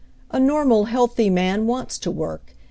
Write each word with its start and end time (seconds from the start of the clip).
"A 0.31 0.39
normal, 0.39 0.85
healthy 0.85 1.29
man 1.29 1.67
wants 1.67 1.99
to 1.99 2.09
work. 2.09 2.55